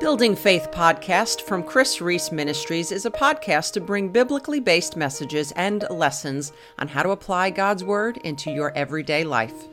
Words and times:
Building 0.00 0.36
Faith 0.36 0.70
podcast 0.70 1.40
from 1.40 1.64
Kris 1.64 2.00
Reece 2.00 2.30
Ministries 2.30 2.92
is 2.92 3.04
a 3.04 3.10
podcast 3.10 3.72
to 3.72 3.80
bring 3.80 4.10
biblically 4.10 4.60
based 4.60 4.96
messages 4.96 5.50
and 5.56 5.84
lessons 5.90 6.52
on 6.78 6.86
how 6.86 7.02
to 7.02 7.10
apply 7.10 7.50
God's 7.50 7.82
Word 7.82 8.16
into 8.18 8.52
your 8.52 8.72
everyday 8.76 9.24
life. 9.24 9.64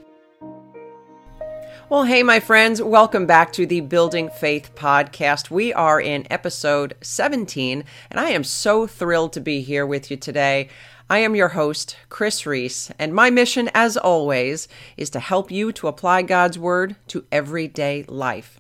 Well, 1.89 2.05
hey, 2.05 2.23
my 2.23 2.39
friends, 2.39 2.81
welcome 2.81 3.27
back 3.27 3.53
to 3.53 3.67
the 3.67 3.81
Building 3.81 4.31
Faith 4.31 4.71
podcast. 4.73 5.51
We 5.51 5.71
are 5.73 6.01
in 6.01 6.25
episode 6.31 6.95
17, 7.01 7.83
and 8.09 8.19
I 8.19 8.31
am 8.31 8.43
so 8.43 8.87
thrilled 8.87 9.31
to 9.33 9.41
be 9.41 9.61
here 9.61 9.85
with 9.85 10.09
you 10.09 10.17
today. 10.17 10.69
I 11.07 11.19
am 11.19 11.35
your 11.35 11.49
host, 11.49 11.97
Kris 12.09 12.47
Reece, 12.47 12.89
and 12.97 13.13
my 13.13 13.29
mission, 13.29 13.69
as 13.75 13.95
always, 13.95 14.67
is 14.97 15.11
to 15.11 15.19
help 15.19 15.51
you 15.51 15.71
to 15.73 15.87
apply 15.87 16.23
God's 16.23 16.57
Word 16.57 16.95
to 17.09 17.25
everyday 17.31 18.05
life. 18.07 18.59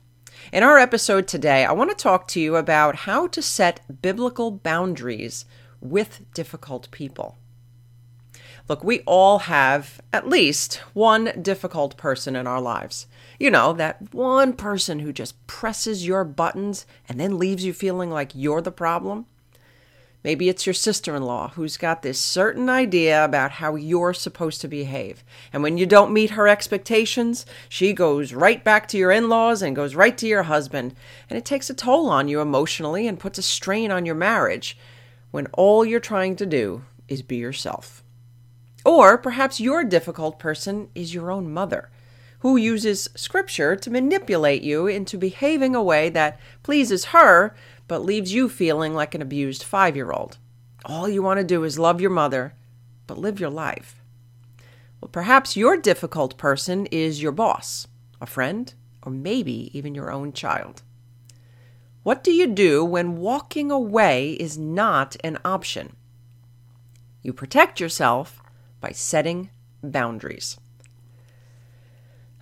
In 0.51 0.63
our 0.63 0.77
episode 0.77 1.27
today, 1.27 1.65
I 1.65 1.71
want 1.71 1.89
to 1.89 1.95
talk 1.95 2.27
to 2.29 2.39
you 2.39 2.55
about 2.55 2.95
how 2.95 3.27
to 3.27 3.41
set 3.41 4.01
biblical 4.01 4.51
boundaries 4.51 5.45
with 5.81 6.21
difficult 6.33 6.89
people. 6.91 7.37
Look, 8.67 8.83
we 8.83 9.01
all 9.01 9.39
have 9.39 10.01
at 10.11 10.27
least 10.27 10.75
one 10.93 11.31
difficult 11.41 11.97
person 11.97 12.35
in 12.35 12.47
our 12.47 12.59
lives. 12.59 13.05
You 13.39 13.51
know, 13.51 13.73
that 13.73 14.13
one 14.13 14.53
person 14.53 14.99
who 14.99 15.13
just 15.13 15.45
presses 15.45 16.07
your 16.07 16.23
buttons 16.23 16.87
and 17.07 17.19
then 17.19 17.37
leaves 17.37 17.63
you 17.63 17.73
feeling 17.73 18.09
like 18.09 18.31
you're 18.33 18.61
the 18.61 18.71
problem. 18.71 19.27
Maybe 20.25 20.49
it's 20.49 20.65
your 20.65 20.73
sister 20.73 21.15
in 21.15 21.21
law 21.21 21.49
who's 21.49 21.77
got 21.77 22.01
this 22.01 22.19
certain 22.19 22.67
idea 22.67 23.23
about 23.23 23.51
how 23.51 23.75
you're 23.75 24.11
supposed 24.11 24.59
to 24.61 24.67
behave. 24.67 25.23
And 25.53 25.61
when 25.61 25.77
you 25.77 25.85
don't 25.85 26.11
meet 26.11 26.31
her 26.31 26.47
expectations, 26.47 27.45
she 27.69 27.93
goes 27.93 28.33
right 28.33 28.63
back 28.63 28.87
to 28.87 28.97
your 28.97 29.11
in 29.11 29.29
laws 29.29 29.61
and 29.61 29.75
goes 29.75 29.93
right 29.93 30.17
to 30.17 30.25
your 30.25 30.41
husband. 30.41 30.95
And 31.29 31.37
it 31.37 31.45
takes 31.45 31.69
a 31.69 31.75
toll 31.75 32.09
on 32.09 32.27
you 32.27 32.41
emotionally 32.41 33.07
and 33.07 33.19
puts 33.19 33.37
a 33.37 33.43
strain 33.43 33.91
on 33.91 34.07
your 34.07 34.15
marriage 34.15 34.75
when 35.29 35.45
all 35.53 35.85
you're 35.85 35.99
trying 35.99 36.35
to 36.37 36.45
do 36.47 36.83
is 37.07 37.21
be 37.21 37.35
yourself. 37.35 38.03
Or 38.83 39.19
perhaps 39.19 39.59
your 39.59 39.83
difficult 39.83 40.39
person 40.39 40.89
is 40.95 41.13
your 41.13 41.29
own 41.29 41.53
mother, 41.53 41.91
who 42.39 42.57
uses 42.57 43.09
scripture 43.15 43.75
to 43.75 43.91
manipulate 43.91 44.63
you 44.63 44.87
into 44.87 45.19
behaving 45.19 45.75
a 45.75 45.83
way 45.83 46.09
that 46.09 46.39
pleases 46.63 47.05
her 47.05 47.55
but 47.87 48.03
leaves 48.03 48.33
you 48.33 48.49
feeling 48.49 48.93
like 48.93 49.15
an 49.15 49.21
abused 49.21 49.63
five 49.63 49.95
year 49.95 50.11
old. 50.11 50.37
All 50.85 51.09
you 51.09 51.21
want 51.21 51.39
to 51.39 51.43
do 51.43 51.63
is 51.63 51.79
love 51.79 52.01
your 52.01 52.09
mother, 52.09 52.53
but 53.07 53.17
live 53.17 53.39
your 53.39 53.49
life. 53.49 54.01
Well, 55.01 55.09
perhaps 55.09 55.57
your 55.57 55.77
difficult 55.77 56.37
person 56.37 56.85
is 56.87 57.21
your 57.21 57.31
boss, 57.31 57.87
a 58.19 58.25
friend, 58.25 58.73
or 59.03 59.11
maybe 59.11 59.69
even 59.77 59.95
your 59.95 60.11
own 60.11 60.33
child. 60.33 60.81
What 62.03 62.23
do 62.23 62.31
you 62.31 62.47
do 62.47 62.85
when 62.85 63.17
walking 63.17 63.71
away 63.71 64.33
is 64.33 64.57
not 64.57 65.15
an 65.23 65.39
option? 65.43 65.95
You 67.23 67.33
protect 67.33 67.79
yourself 67.79 68.41
by 68.79 68.91
setting 68.91 69.49
boundaries. 69.81 70.59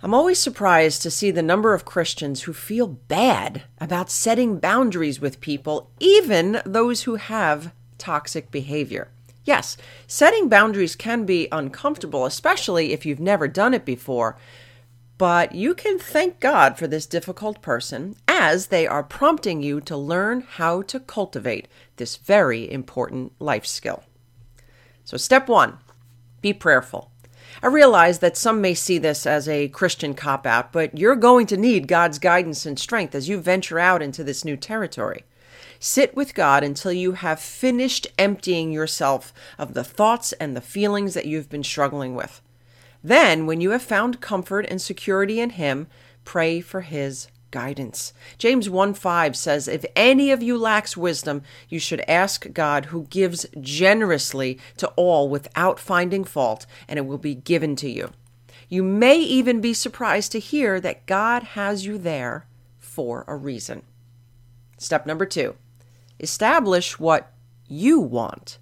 I'm 0.04 0.12
always 0.12 0.38
surprised 0.38 1.00
to 1.00 1.10
see 1.10 1.30
the 1.30 1.42
number 1.42 1.72
of 1.72 1.86
Christians 1.86 2.42
who 2.42 2.52
feel 2.52 2.86
bad 2.86 3.62
about 3.80 4.10
setting 4.10 4.58
boundaries 4.58 5.18
with 5.18 5.40
people, 5.40 5.90
even 5.98 6.60
those 6.66 7.04
who 7.04 7.14
have 7.14 7.72
toxic 7.96 8.50
behavior. 8.50 9.08
Yes, 9.46 9.78
setting 10.06 10.50
boundaries 10.50 10.94
can 10.94 11.24
be 11.24 11.48
uncomfortable, 11.50 12.26
especially 12.26 12.92
if 12.92 13.06
you've 13.06 13.18
never 13.18 13.48
done 13.48 13.72
it 13.72 13.86
before, 13.86 14.36
but 15.16 15.54
you 15.54 15.72
can 15.72 15.98
thank 15.98 16.38
God 16.38 16.76
for 16.76 16.86
this 16.86 17.06
difficult 17.06 17.62
person 17.62 18.14
as 18.28 18.66
they 18.66 18.86
are 18.86 19.02
prompting 19.02 19.62
you 19.62 19.80
to 19.80 19.96
learn 19.96 20.42
how 20.42 20.82
to 20.82 21.00
cultivate 21.00 21.66
this 21.96 22.16
very 22.16 22.70
important 22.70 23.32
life 23.40 23.64
skill. 23.64 24.04
So, 25.02 25.16
step 25.16 25.48
one 25.48 25.78
be 26.42 26.52
prayerful. 26.52 27.10
I 27.62 27.68
realize 27.68 28.18
that 28.18 28.36
some 28.36 28.60
may 28.60 28.74
see 28.74 28.98
this 28.98 29.26
as 29.26 29.48
a 29.48 29.68
Christian 29.68 30.14
cop 30.14 30.46
out, 30.46 30.72
but 30.72 30.98
you're 30.98 31.16
going 31.16 31.46
to 31.46 31.56
need 31.56 31.88
God's 31.88 32.18
guidance 32.18 32.66
and 32.66 32.78
strength 32.78 33.14
as 33.14 33.28
you 33.28 33.38
venture 33.38 33.78
out 33.78 34.02
into 34.02 34.24
this 34.24 34.44
new 34.44 34.56
territory. 34.56 35.24
Sit 35.78 36.16
with 36.16 36.34
God 36.34 36.64
until 36.64 36.92
you 36.92 37.12
have 37.12 37.40
finished 37.40 38.06
emptying 38.18 38.72
yourself 38.72 39.32
of 39.58 39.74
the 39.74 39.84
thoughts 39.84 40.32
and 40.34 40.56
the 40.56 40.60
feelings 40.60 41.14
that 41.14 41.26
you've 41.26 41.50
been 41.50 41.64
struggling 41.64 42.14
with. 42.14 42.40
Then, 43.02 43.46
when 43.46 43.60
you 43.60 43.70
have 43.70 43.82
found 43.82 44.20
comfort 44.20 44.66
and 44.68 44.80
security 44.80 45.40
in 45.40 45.50
Him, 45.50 45.88
pray 46.24 46.60
for 46.60 46.80
His 46.80 47.28
guidance. 47.54 48.12
James 48.36 48.68
1 48.68 48.94
5 48.94 49.36
says, 49.36 49.68
If 49.68 49.86
any 49.94 50.32
of 50.32 50.42
you 50.42 50.58
lacks 50.58 50.96
wisdom, 50.96 51.42
you 51.68 51.78
should 51.78 52.00
ask 52.08 52.52
God, 52.52 52.86
who 52.86 53.04
gives 53.04 53.46
generously 53.60 54.58
to 54.78 54.88
all 54.96 55.28
without 55.28 55.78
finding 55.78 56.24
fault, 56.24 56.66
and 56.88 56.98
it 56.98 57.06
will 57.06 57.16
be 57.16 57.36
given 57.36 57.76
to 57.76 57.88
you. 57.88 58.10
You 58.68 58.82
may 58.82 59.18
even 59.20 59.60
be 59.60 59.72
surprised 59.72 60.32
to 60.32 60.40
hear 60.40 60.80
that 60.80 61.06
God 61.06 61.44
has 61.54 61.86
you 61.86 61.96
there 61.96 62.48
for 62.80 63.24
a 63.28 63.36
reason. 63.36 63.82
Step 64.76 65.06
number 65.06 65.24
two 65.24 65.54
establish 66.18 66.98
what 66.98 67.32
you 67.68 68.00
want. 68.00 68.58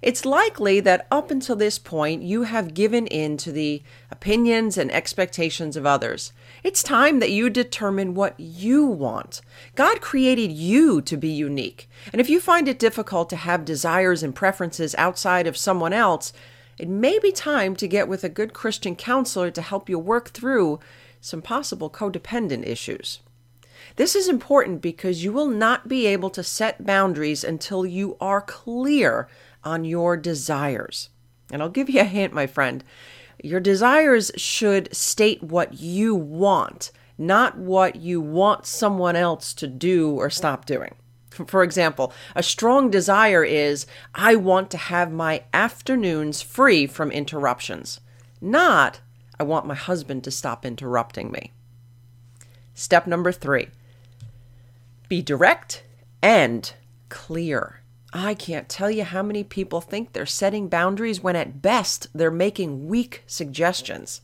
It's 0.00 0.24
likely 0.24 0.80
that 0.80 1.06
up 1.10 1.30
until 1.30 1.56
this 1.56 1.78
point 1.78 2.22
you 2.22 2.44
have 2.44 2.74
given 2.74 3.06
in 3.06 3.36
to 3.38 3.52
the 3.52 3.82
opinions 4.10 4.78
and 4.78 4.92
expectations 4.92 5.76
of 5.76 5.86
others. 5.86 6.32
It's 6.62 6.82
time 6.82 7.18
that 7.18 7.30
you 7.30 7.50
determine 7.50 8.14
what 8.14 8.38
you 8.38 8.86
want. 8.86 9.40
God 9.74 10.00
created 10.00 10.52
you 10.52 11.02
to 11.02 11.16
be 11.16 11.28
unique. 11.28 11.88
And 12.12 12.20
if 12.20 12.30
you 12.30 12.40
find 12.40 12.68
it 12.68 12.78
difficult 12.78 13.28
to 13.30 13.36
have 13.36 13.64
desires 13.64 14.22
and 14.22 14.34
preferences 14.34 14.94
outside 14.96 15.46
of 15.46 15.56
someone 15.56 15.92
else, 15.92 16.32
it 16.78 16.88
may 16.88 17.18
be 17.18 17.32
time 17.32 17.74
to 17.76 17.88
get 17.88 18.06
with 18.06 18.22
a 18.22 18.28
good 18.28 18.52
Christian 18.52 18.94
counselor 18.94 19.50
to 19.50 19.62
help 19.62 19.88
you 19.88 19.98
work 19.98 20.30
through 20.30 20.78
some 21.20 21.42
possible 21.42 21.90
codependent 21.90 22.64
issues. 22.64 23.18
This 23.96 24.14
is 24.14 24.28
important 24.28 24.80
because 24.80 25.24
you 25.24 25.32
will 25.32 25.48
not 25.48 25.88
be 25.88 26.06
able 26.06 26.30
to 26.30 26.44
set 26.44 26.86
boundaries 26.86 27.42
until 27.42 27.84
you 27.84 28.16
are 28.20 28.40
clear 28.40 29.28
on 29.68 29.84
your 29.84 30.16
desires. 30.16 31.10
And 31.52 31.62
I'll 31.62 31.68
give 31.68 31.90
you 31.90 32.00
a 32.00 32.04
hint, 32.04 32.32
my 32.32 32.46
friend. 32.46 32.82
Your 33.42 33.60
desires 33.60 34.32
should 34.36 34.94
state 34.94 35.42
what 35.42 35.74
you 35.74 36.14
want, 36.14 36.90
not 37.18 37.58
what 37.58 37.96
you 37.96 38.20
want 38.20 38.64
someone 38.64 39.14
else 39.14 39.52
to 39.54 39.66
do 39.66 40.12
or 40.12 40.30
stop 40.30 40.64
doing. 40.64 40.94
For 41.30 41.62
example, 41.62 42.12
a 42.34 42.42
strong 42.42 42.90
desire 42.90 43.44
is 43.44 43.86
I 44.14 44.34
want 44.34 44.70
to 44.72 44.78
have 44.78 45.12
my 45.12 45.44
afternoons 45.52 46.42
free 46.42 46.86
from 46.86 47.12
interruptions, 47.12 48.00
not 48.40 49.00
I 49.38 49.44
want 49.44 49.66
my 49.66 49.76
husband 49.76 50.24
to 50.24 50.30
stop 50.30 50.66
interrupting 50.66 51.30
me. 51.30 51.52
Step 52.74 53.06
number 53.06 53.32
three 53.32 53.68
be 55.08 55.22
direct 55.22 55.84
and 56.22 56.72
clear. 57.08 57.80
I 58.12 58.34
can't 58.34 58.68
tell 58.68 58.90
you 58.90 59.04
how 59.04 59.22
many 59.22 59.44
people 59.44 59.80
think 59.80 60.12
they're 60.12 60.24
setting 60.26 60.68
boundaries 60.68 61.22
when 61.22 61.36
at 61.36 61.60
best 61.60 62.08
they're 62.14 62.30
making 62.30 62.88
weak 62.88 63.22
suggestions. 63.26 64.22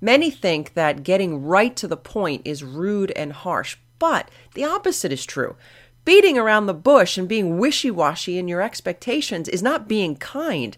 Many 0.00 0.30
think 0.30 0.74
that 0.74 1.02
getting 1.02 1.42
right 1.42 1.74
to 1.76 1.88
the 1.88 1.96
point 1.96 2.42
is 2.44 2.62
rude 2.62 3.10
and 3.12 3.32
harsh, 3.32 3.78
but 3.98 4.30
the 4.54 4.64
opposite 4.64 5.12
is 5.12 5.24
true. 5.24 5.56
Beating 6.04 6.36
around 6.36 6.66
the 6.66 6.74
bush 6.74 7.16
and 7.16 7.26
being 7.26 7.56
wishy 7.56 7.90
washy 7.90 8.36
in 8.36 8.46
your 8.46 8.60
expectations 8.60 9.48
is 9.48 9.62
not 9.62 9.88
being 9.88 10.16
kind, 10.16 10.76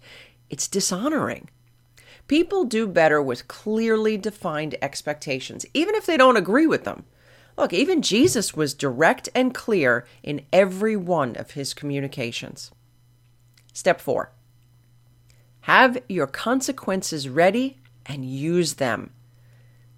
it's 0.49 0.69
dishonoring. 0.69 1.49
People 2.29 2.65
do 2.65 2.87
better 2.87 3.21
with 3.21 3.49
clearly 3.49 4.17
defined 4.17 4.77
expectations, 4.81 5.67
even 5.75 5.97
if 5.97 6.07
they 6.07 6.17
don't 6.17 6.37
agree 6.37 6.67
with 6.67 6.85
them. 6.85 7.05
Look, 7.57 7.73
even 7.73 8.03
Jesus 8.03 8.55
was 8.55 8.75
direct 8.75 9.29
and 9.35 9.55
clear 9.55 10.07
in 10.23 10.45
every 10.53 10.97
one 10.97 11.37
of 11.37 11.53
his 11.53 11.75
communications. 11.75 12.71
Step 13.73 14.01
four 14.01 14.33
have 15.63 15.99
your 16.09 16.29
consequences 16.29 17.29
ready 17.29 17.77
and 18.07 18.25
use 18.25 18.75
them. 18.75 19.11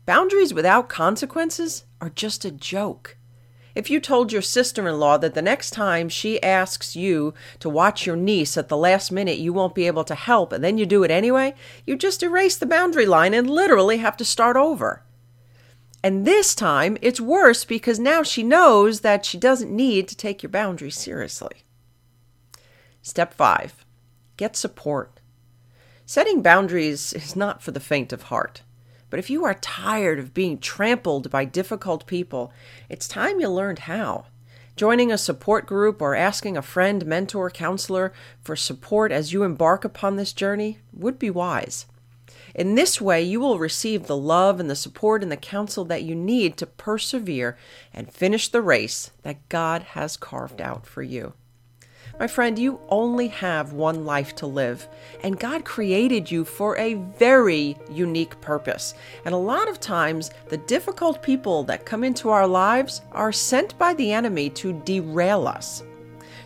Boundaries 0.07 0.55
without 0.55 0.89
consequences 0.89 1.85
are 2.01 2.09
just 2.09 2.47
a 2.47 2.51
joke. 2.51 3.19
If 3.75 3.91
you 3.91 4.01
told 4.01 4.33
your 4.33 4.41
sister 4.41 4.89
in 4.89 4.99
law 4.99 5.19
that 5.19 5.35
the 5.35 5.43
next 5.43 5.73
time 5.73 6.09
she 6.09 6.43
asks 6.43 6.97
you 6.97 7.35
to 7.61 7.69
watch 7.69 8.07
your 8.07 8.17
niece 8.17 8.57
at 8.57 8.69
the 8.69 8.79
last 8.79 9.13
minute 9.13 9.39
you 9.39 9.53
won't 9.53 9.75
be 9.75 9.87
able 9.87 10.05
to 10.05 10.15
help 10.15 10.55
and 10.55 10.65
then 10.65 10.79
you 10.79 10.87
do 10.87 11.05
it 11.05 11.11
anyway, 11.11 11.55
you 11.87 11.97
just 11.97 12.23
erase 12.23 12.57
the 12.57 12.65
boundary 12.65 13.05
line 13.05 13.35
and 13.35 13.51
literally 13.51 13.99
have 13.99 14.17
to 14.17 14.25
start 14.25 14.57
over. 14.57 15.03
And 16.03 16.27
this 16.27 16.55
time 16.55 16.97
it's 17.03 17.21
worse 17.21 17.65
because 17.65 17.99
now 17.99 18.23
she 18.23 18.43
knows 18.43 19.01
that 19.01 19.25
she 19.25 19.37
doesn't 19.37 19.75
need 19.75 20.09
to 20.09 20.17
take 20.17 20.43
your 20.43 20.51
boundaries 20.51 20.97
seriously. 20.97 21.65
Step 23.03 23.35
five 23.35 23.85
get 24.37 24.57
support. 24.57 25.19
Setting 26.07 26.41
boundaries 26.41 27.13
is 27.13 27.35
not 27.35 27.63
for 27.63 27.73
the 27.73 27.81
faint 27.81 28.13
of 28.13 28.25
heart. 28.25 28.63
But 29.11 29.19
if 29.19 29.31
you 29.31 29.45
are 29.45 29.55
tired 29.55 30.19
of 30.19 30.35
being 30.35 30.59
trampled 30.59 31.31
by 31.31 31.45
difficult 31.45 32.07
people, 32.07 32.53
it's 32.89 33.09
time 33.09 33.41
you 33.41 33.49
learned 33.49 33.81
how. 33.81 34.27
Joining 34.77 35.11
a 35.11 35.19
support 35.19 35.67
group 35.67 36.01
or 36.01 36.15
asking 36.15 36.57
a 36.57 36.63
friend, 36.63 37.05
mentor, 37.05 37.51
counselor 37.51 38.13
for 38.43 38.55
support 38.55 39.11
as 39.11 39.33
you 39.33 39.43
embark 39.43 39.85
upon 39.85 40.17
this 40.17 40.33
journey 40.33 40.79
would 40.93 41.19
be 41.19 41.31
wise. 41.31 41.87
In 42.59 42.75
this 42.75 43.01
way, 43.01 43.23
you 43.23 43.39
will 43.39 43.61
receive 43.61 44.09
the 44.09 44.17
love 44.17 44.59
and 44.59 44.69
the 44.69 44.75
support 44.75 45.23
and 45.23 45.31
the 45.31 45.37
counsel 45.37 45.85
that 45.85 46.03
you 46.03 46.17
need 46.17 46.57
to 46.57 46.67
persevere 46.67 47.57
and 47.95 48.13
finish 48.13 48.49
the 48.49 48.61
race 48.61 49.13
that 49.23 49.49
God 49.49 49.83
has 49.83 50.17
carved 50.17 50.61
out 50.61 50.85
for 50.85 51.01
you. 51.01 51.35
My 52.19 52.27
friend, 52.27 52.59
you 52.59 52.81
only 52.89 53.29
have 53.29 53.75
one 53.75 54.05
life 54.05 54.35
to 54.37 54.49
live, 54.49 54.89
and 55.23 55.39
God 55.39 55.65
created 55.65 56.33
you 56.33 56.45
for 56.45 56.77
a 56.79 56.95
very 56.95 57.77
unique 57.93 58.41
purpose. 58.41 58.95
And 59.25 59.37
a 59.37 59.39
lot 59.39 59.69
of 59.69 59.79
times, 59.79 60.33
the 60.49 60.57
difficult 60.57 61.23
people 61.23 61.63
that 61.63 61.87
come 61.87 62.03
into 62.03 62.29
our 62.31 62.49
lives 62.49 63.03
are 63.13 63.31
sent 63.31 63.79
by 63.79 63.95
the 63.95 64.11
enemy 64.11 64.51
to 64.51 64.73
derail 64.85 65.47
us. 65.47 65.85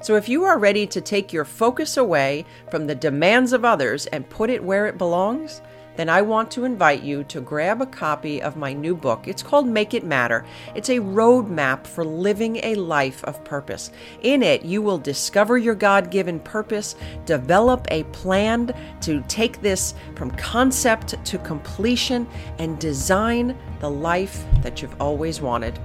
So 0.02 0.16
if 0.16 0.28
you 0.28 0.44
are 0.44 0.58
ready 0.58 0.86
to 0.88 1.00
take 1.00 1.32
your 1.32 1.46
focus 1.46 1.96
away 1.96 2.44
from 2.70 2.86
the 2.86 2.94
demands 2.94 3.54
of 3.54 3.64
others 3.64 4.04
and 4.06 4.28
put 4.28 4.50
it 4.50 4.62
where 4.62 4.86
it 4.86 4.98
belongs, 4.98 5.62
then 5.96 6.08
I 6.08 6.22
want 6.22 6.50
to 6.52 6.64
invite 6.64 7.02
you 7.02 7.24
to 7.24 7.40
grab 7.40 7.82
a 7.82 7.86
copy 7.86 8.42
of 8.42 8.56
my 8.56 8.72
new 8.72 8.94
book. 8.94 9.28
It's 9.28 9.42
called 9.42 9.66
Make 9.66 9.94
It 9.94 10.04
Matter. 10.04 10.44
It's 10.74 10.88
a 10.88 10.98
roadmap 10.98 11.86
for 11.86 12.04
living 12.04 12.56
a 12.62 12.74
life 12.74 13.22
of 13.24 13.44
purpose. 13.44 13.90
In 14.22 14.42
it, 14.42 14.64
you 14.64 14.82
will 14.82 14.98
discover 14.98 15.58
your 15.58 15.74
God 15.74 16.10
given 16.10 16.40
purpose, 16.40 16.96
develop 17.26 17.86
a 17.90 18.04
plan 18.04 18.72
to 19.02 19.22
take 19.28 19.60
this 19.60 19.94
from 20.14 20.30
concept 20.32 21.22
to 21.24 21.38
completion, 21.38 22.26
and 22.58 22.78
design 22.78 23.56
the 23.80 23.90
life 23.90 24.44
that 24.62 24.80
you've 24.80 25.00
always 25.00 25.40
wanted. 25.40 25.78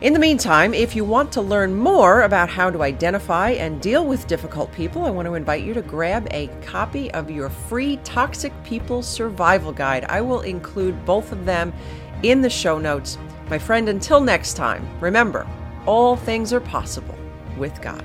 In 0.00 0.12
the 0.12 0.20
meantime, 0.20 0.74
if 0.74 0.94
you 0.94 1.04
want 1.04 1.32
to 1.32 1.40
learn 1.40 1.74
more 1.74 2.22
about 2.22 2.48
how 2.48 2.70
to 2.70 2.84
identify 2.84 3.50
and 3.50 3.82
deal 3.82 4.06
with 4.06 4.28
difficult 4.28 4.70
people, 4.70 5.04
I 5.04 5.10
want 5.10 5.26
to 5.26 5.34
invite 5.34 5.64
you 5.64 5.74
to 5.74 5.82
grab 5.82 6.28
a 6.30 6.46
copy 6.62 7.10
of 7.10 7.32
your 7.32 7.50
free 7.50 7.96
Toxic 8.04 8.52
People 8.62 9.02
Survival 9.02 9.72
Guide. 9.72 10.04
I 10.04 10.20
will 10.20 10.42
include 10.42 11.04
both 11.04 11.32
of 11.32 11.44
them 11.44 11.72
in 12.22 12.42
the 12.42 12.48
show 12.48 12.78
notes. 12.78 13.18
My 13.50 13.58
friend, 13.58 13.88
until 13.88 14.20
next 14.20 14.54
time, 14.54 14.88
remember 15.00 15.48
all 15.84 16.14
things 16.14 16.52
are 16.52 16.60
possible 16.60 17.18
with 17.56 17.82
God. 17.82 18.04